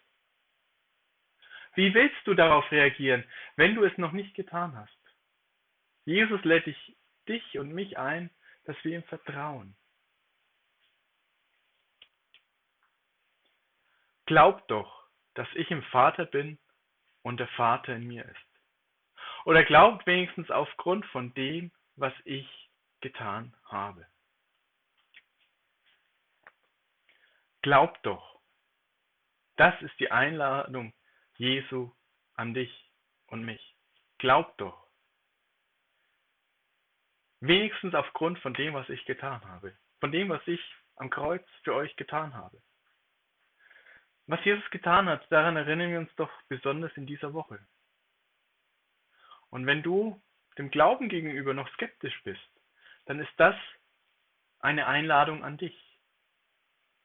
[1.74, 3.24] Wie willst du darauf reagieren,
[3.56, 4.90] wenn du es noch nicht getan hast?
[6.04, 6.96] Jesus lädt dich,
[7.28, 8.30] dich und mich ein,
[8.64, 9.76] dass wir ihm vertrauen.
[14.30, 16.56] Glaub doch, dass ich im Vater bin
[17.22, 18.46] und der Vater in mir ist.
[19.44, 24.06] Oder glaubt wenigstens aufgrund von dem, was ich getan habe.
[27.62, 28.40] Glaub doch.
[29.56, 30.94] Das ist die Einladung
[31.34, 31.90] Jesu
[32.36, 32.88] an dich
[33.26, 33.74] und mich.
[34.18, 34.86] Glaub doch.
[37.40, 39.76] Wenigstens aufgrund von dem, was ich getan habe.
[39.98, 40.62] Von dem, was ich
[40.94, 42.62] am Kreuz für euch getan habe.
[44.30, 47.58] Was Jesus getan hat, daran erinnern wir uns doch besonders in dieser Woche.
[49.50, 50.20] Und wenn du
[50.56, 52.40] dem Glauben gegenüber noch skeptisch bist,
[53.06, 53.56] dann ist das
[54.60, 55.76] eine Einladung an dich.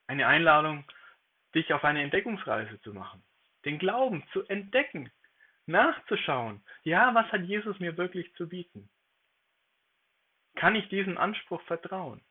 [0.07, 0.85] Eine Einladung,
[1.55, 3.23] dich auf eine Entdeckungsreise zu machen
[3.65, 5.11] den Glauben zu entdecken,
[5.65, 8.89] nachzuschauen, ja, was hat Jesus mir wirklich zu bieten?
[10.55, 12.23] Kann ich diesem Anspruch vertrauen?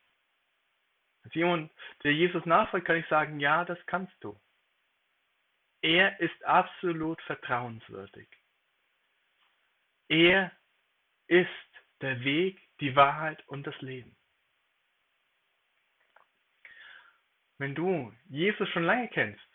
[1.23, 1.71] Als jemand,
[2.03, 4.39] der Jesus nachfolgt, kann ich sagen, ja, das kannst du.
[5.85, 8.27] Er ist absolut vertrauenswürdig.
[10.07, 10.51] Er
[11.27, 11.47] ist
[12.01, 14.17] der Weg, die Wahrheit und das Leben.
[17.59, 19.47] Wenn du Jesus schon lange kennst,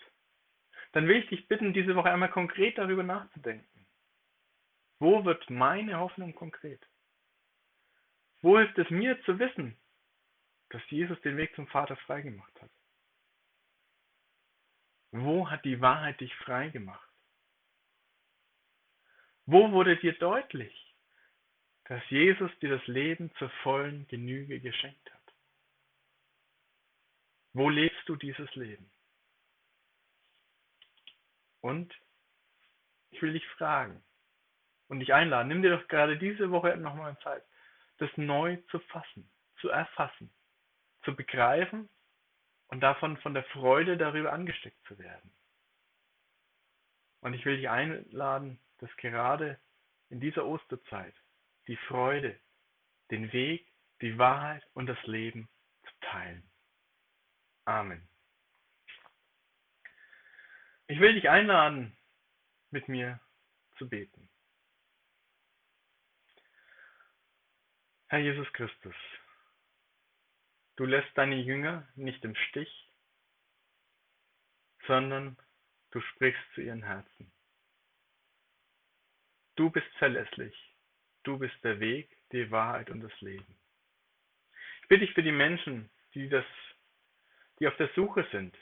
[0.93, 3.89] dann will ich dich bitten, diese Woche einmal konkret darüber nachzudenken.
[5.01, 6.87] Wo wird meine Hoffnung konkret?
[8.41, 9.77] Wo hilft es mir zu wissen,
[10.69, 12.71] dass Jesus den Weg zum Vater freigemacht hat?
[15.13, 17.09] Wo hat die Wahrheit dich freigemacht?
[19.47, 20.95] Wo wurde dir deutlich,
[21.85, 25.35] dass Jesus dir das Leben zur vollen Genüge geschenkt hat?
[27.53, 28.89] Wo lebst du dieses Leben?
[31.61, 31.93] Und
[33.11, 34.03] ich will dich fragen
[34.87, 37.45] und dich einladen, nimm dir doch gerade diese Woche nochmal Zeit,
[37.99, 39.29] das neu zu fassen,
[39.61, 40.33] zu erfassen,
[41.03, 41.89] zu begreifen
[42.71, 45.33] und davon von der Freude darüber angesteckt zu werden.
[47.21, 49.61] Und ich will dich einladen, dass gerade
[50.09, 51.15] in dieser Osterzeit
[51.67, 52.39] die Freude,
[53.11, 53.67] den Weg,
[54.01, 55.49] die Wahrheit und das Leben
[55.83, 56.49] zu teilen.
[57.65, 58.09] Amen.
[60.87, 61.97] Ich will dich einladen,
[62.71, 63.21] mit mir
[63.79, 64.29] zu beten.
[68.09, 68.95] Herr Jesus Christus,
[70.81, 72.91] du lässt deine Jünger nicht im Stich,
[74.87, 75.37] sondern
[75.91, 77.31] du sprichst zu ihren Herzen.
[79.57, 80.57] Du bist verlässlich,
[81.23, 83.61] du bist der Weg, die Wahrheit und das Leben.
[84.81, 86.47] Ich bitte dich für die Menschen, die das,
[87.59, 88.57] die auf der Suche sind,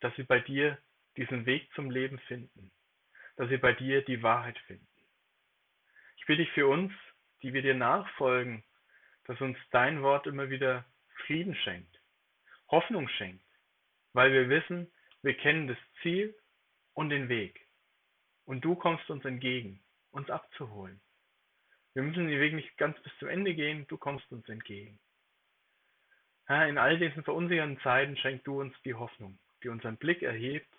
[0.00, 0.78] dass sie bei dir
[1.18, 2.72] diesen Weg zum Leben finden,
[3.36, 4.88] dass sie bei dir die Wahrheit finden.
[6.16, 6.90] Ich bitte dich für uns,
[7.42, 8.64] die wir dir nachfolgen,
[9.24, 10.86] dass uns dein Wort immer wieder
[11.26, 12.00] Frieden schenkt,
[12.70, 13.44] Hoffnung schenkt,
[14.12, 14.90] weil wir wissen,
[15.22, 16.34] wir kennen das Ziel
[16.94, 17.66] und den Weg.
[18.44, 21.00] Und du kommst uns entgegen, uns abzuholen.
[21.94, 24.98] Wir müssen den Weg nicht ganz bis zum Ende gehen, du kommst uns entgegen.
[26.46, 30.72] Herr, in all diesen verunsichernden Zeiten schenk du uns die Hoffnung, die unseren Blick erhebt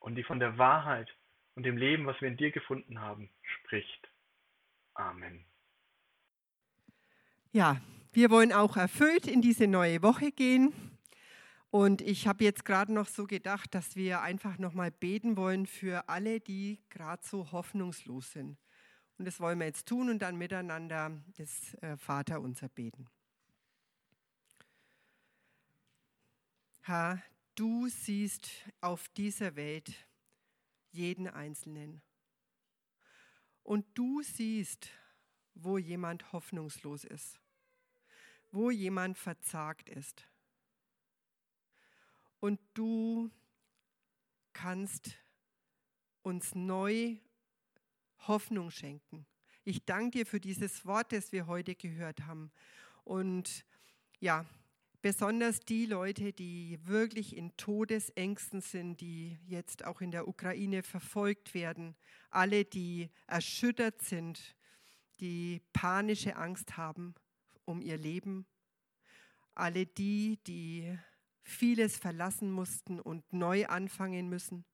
[0.00, 1.08] und die von der Wahrheit
[1.54, 4.08] und dem Leben, was wir in dir gefunden haben, spricht.
[4.94, 5.44] Amen.
[7.52, 7.80] Ja,
[8.12, 10.72] wir wollen auch erfüllt in diese neue Woche gehen.
[11.70, 16.08] Und ich habe jetzt gerade noch so gedacht, dass wir einfach nochmal beten wollen für
[16.08, 18.56] alle, die gerade so hoffnungslos sind.
[19.18, 23.06] Und das wollen wir jetzt tun und dann miteinander das äh, Vaterunser beten.
[26.82, 27.22] Herr,
[27.54, 28.48] du siehst
[28.80, 29.92] auf dieser Welt
[30.90, 32.00] jeden Einzelnen.
[33.62, 34.88] Und du siehst,
[35.54, 37.38] wo jemand hoffnungslos ist,
[38.50, 40.26] wo jemand verzagt ist.
[42.40, 43.30] Und du
[44.52, 45.16] kannst
[46.22, 47.16] uns neu
[48.26, 49.26] Hoffnung schenken.
[49.64, 52.50] Ich danke dir für dieses Wort, das wir heute gehört haben.
[53.04, 53.64] Und
[54.20, 54.46] ja,
[55.02, 61.54] besonders die Leute, die wirklich in Todesängsten sind, die jetzt auch in der Ukraine verfolgt
[61.54, 61.96] werden,
[62.30, 64.56] alle, die erschüttert sind,
[65.20, 67.14] die panische Angst haben
[67.68, 68.46] um ihr Leben,
[69.54, 70.98] alle die, die
[71.42, 74.64] vieles verlassen mussten und neu anfangen müssen,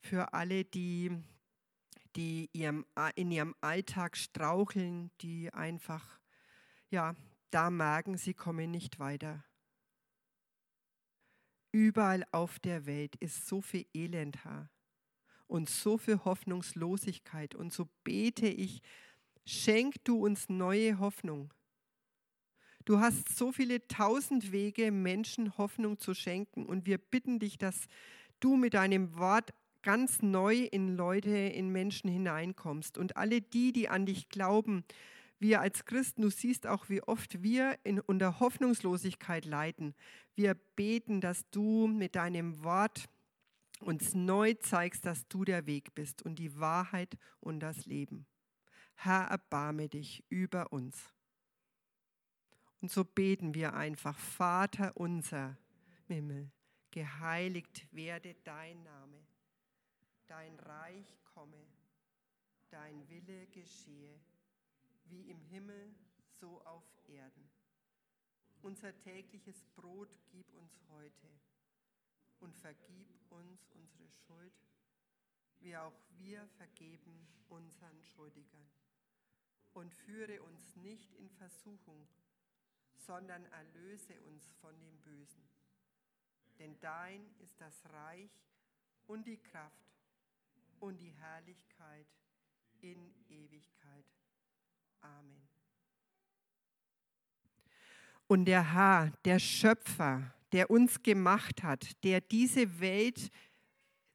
[0.00, 1.10] für alle, die,
[2.16, 6.20] die ihrem, in ihrem Alltag straucheln, die einfach
[6.90, 7.14] ja,
[7.50, 9.44] da merken, sie kommen nicht weiter.
[11.72, 14.38] Überall auf der Welt ist so viel Elend
[15.46, 17.54] und so viel Hoffnungslosigkeit.
[17.54, 18.82] Und so bete ich,
[19.50, 21.52] schenk du uns neue Hoffnung.
[22.84, 26.66] Du hast so viele tausend Wege, Menschen Hoffnung zu schenken.
[26.66, 27.86] Und wir bitten dich, dass
[28.38, 29.50] du mit deinem Wort
[29.82, 32.96] ganz neu in Leute, in Menschen hineinkommst.
[32.96, 34.84] Und alle die, die an dich glauben,
[35.38, 39.94] wir als Christen, du siehst auch, wie oft wir in, unter Hoffnungslosigkeit leiden.
[40.34, 43.08] Wir beten, dass du mit deinem Wort
[43.80, 48.26] uns neu zeigst, dass du der Weg bist und die Wahrheit und das Leben.
[49.02, 51.10] Herr, erbarme dich über uns.
[52.82, 55.56] Und so beten wir einfach, Vater unser
[56.06, 56.50] Himmel,
[56.90, 59.24] geheiligt werde dein Name,
[60.26, 61.64] dein Reich komme,
[62.68, 64.20] dein Wille geschehe
[65.06, 65.94] wie im Himmel,
[66.38, 67.50] so auf Erden.
[68.60, 71.28] Unser tägliches Brot gib uns heute
[72.40, 74.52] und vergib uns unsere Schuld,
[75.60, 78.68] wie auch wir vergeben unseren Schuldigern.
[79.72, 82.06] Und führe uns nicht in Versuchung,
[82.96, 85.48] sondern erlöse uns von dem Bösen.
[86.58, 88.30] Denn dein ist das Reich
[89.06, 89.90] und die Kraft
[90.80, 92.06] und die Herrlichkeit
[92.80, 94.04] in Ewigkeit.
[95.00, 95.48] Amen.
[98.26, 103.30] Und der Herr, der Schöpfer, der uns gemacht hat, der diese Welt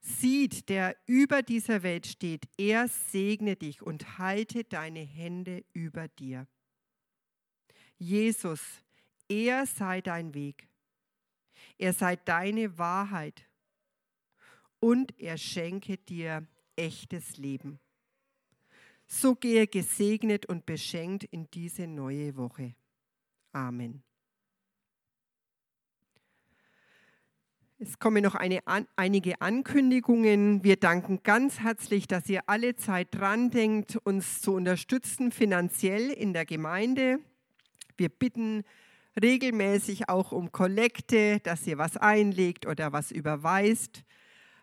[0.05, 6.47] sieht, der über dieser Welt steht, er segne dich und halte deine Hände über dir.
[7.97, 8.61] Jesus,
[9.27, 10.67] er sei dein Weg,
[11.77, 13.49] er sei deine Wahrheit
[14.79, 17.79] und er schenke dir echtes Leben.
[19.07, 22.75] So gehe gesegnet und beschenkt in diese neue Woche.
[23.51, 24.04] Amen.
[27.77, 30.63] Es kommen noch eine, an, einige Ankündigungen.
[30.63, 36.31] Wir danken ganz herzlich, dass ihr alle Zeit dran denkt, uns zu unterstützen finanziell in
[36.31, 37.19] der Gemeinde.
[37.97, 38.63] Wir bitten
[39.21, 44.05] regelmäßig auch um Kollekte, dass ihr was einlegt oder was überweist.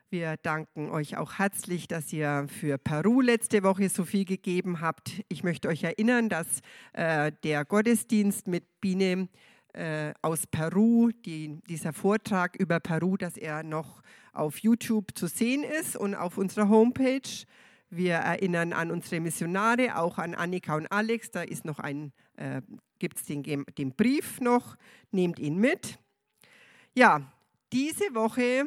[0.08, 5.22] Wir danken euch auch herzlich, dass ihr für Peru letzte Woche so viel gegeben habt.
[5.28, 6.60] Ich möchte euch erinnern, dass
[6.94, 9.28] äh, der Gottesdienst mit Biene
[9.72, 14.02] äh, aus Peru, die, dieser Vortrag über Peru, dass er noch
[14.32, 17.46] auf YouTube zu sehen ist und auf unserer Homepage.
[17.90, 21.30] Wir erinnern an unsere Missionare, auch an Annika und Alex.
[21.30, 22.62] Da ist noch ein, äh,
[22.98, 24.76] gibt es den, den Brief noch,
[25.10, 25.98] nehmt ihn mit.
[26.94, 27.32] Ja,
[27.72, 28.66] diese Woche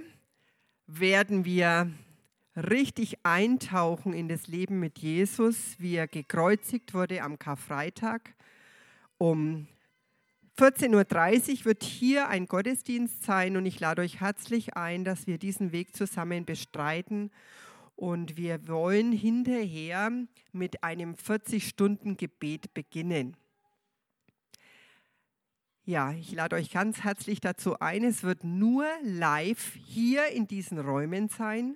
[0.87, 1.91] werden wir
[2.55, 8.33] richtig eintauchen in das Leben mit Jesus, wie er gekreuzigt wurde am Karfreitag.
[9.17, 9.67] Um
[10.57, 15.37] 14.30 Uhr wird hier ein Gottesdienst sein und ich lade euch herzlich ein, dass wir
[15.37, 17.29] diesen Weg zusammen bestreiten.
[17.97, 20.11] Und wir wollen hinterher
[20.53, 23.35] mit einem 40-Stunden-Gebet beginnen.
[25.83, 28.05] Ja, ich lade euch ganz herzlich dazu ein.
[28.05, 31.75] Es wird nur live hier in diesen Räumen sein.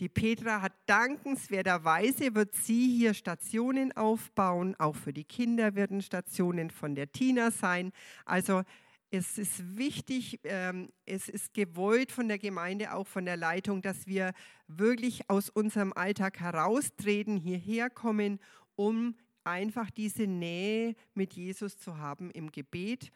[0.00, 4.76] Die Petra hat dankenswerterweise, wird sie hier Stationen aufbauen.
[4.78, 7.90] Auch für die Kinder werden Stationen von der Tina sein.
[8.24, 8.62] Also
[9.10, 14.06] es ist wichtig, ähm, es ist gewollt von der Gemeinde, auch von der Leitung, dass
[14.06, 14.34] wir
[14.68, 18.38] wirklich aus unserem Alltag heraustreten, hierher kommen,
[18.76, 23.10] um einfach diese Nähe mit Jesus zu haben im Gebet.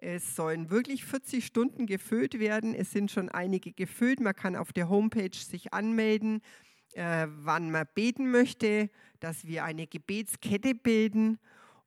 [0.00, 2.72] Es sollen wirklich 40 Stunden gefüllt werden.
[2.72, 4.20] Es sind schon einige gefüllt.
[4.20, 6.40] Man kann auf der Homepage sich anmelden,
[6.94, 11.40] äh, wann man beten möchte, dass wir eine Gebetskette bilden.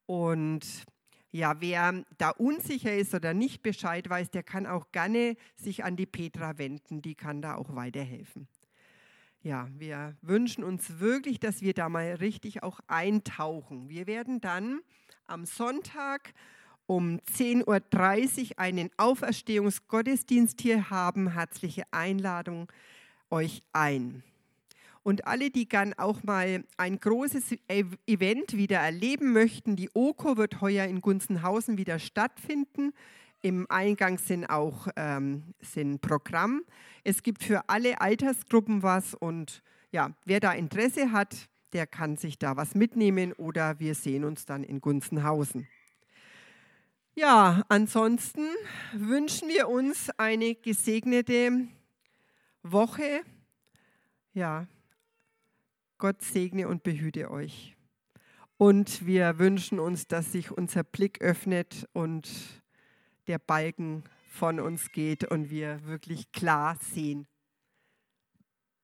[0.04, 0.84] Und
[1.30, 5.96] ja, wer da unsicher ist oder nicht Bescheid weiß, der kann auch gerne sich an
[5.96, 7.00] die Petra wenden.
[7.00, 8.46] Die kann da auch weiterhelfen.
[9.40, 13.88] Ja, wir wünschen uns wirklich, dass wir da mal richtig auch eintauchen.
[13.88, 14.82] Wir werden dann
[15.26, 16.34] am Sonntag
[16.86, 21.32] um 10.30 Uhr einen Auferstehungsgottesdienst hier haben.
[21.32, 22.70] Herzliche Einladung
[23.30, 24.22] euch ein.
[25.02, 30.36] Und alle, die gern auch mal ein großes e- Event wieder erleben möchten, die OKO
[30.36, 32.92] wird heuer in Gunzenhausen wieder stattfinden.
[33.40, 36.62] Im Eingang sind auch ähm, sind Programm.
[37.02, 42.38] Es gibt für alle Altersgruppen was und ja, wer da Interesse hat, der kann sich
[42.38, 45.66] da was mitnehmen oder wir sehen uns dann in Gunzenhausen.
[47.14, 48.48] Ja, ansonsten
[48.94, 51.68] wünschen wir uns eine gesegnete
[52.62, 53.20] Woche.
[54.32, 54.66] Ja,
[55.98, 57.76] Gott segne und behüte euch.
[58.56, 62.30] Und wir wünschen uns, dass sich unser Blick öffnet und
[63.26, 67.26] der Balken von uns geht und wir wirklich klar sehen.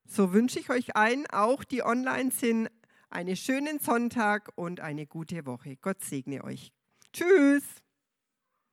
[0.04, 2.68] So wünsche ich euch allen, auch die online sind,
[3.08, 5.76] einen schönen Sonntag und eine gute Woche.
[5.76, 6.72] Gott segne euch.
[7.14, 7.64] Tschüss.